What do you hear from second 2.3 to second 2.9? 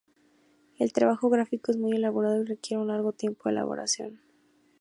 y requiere un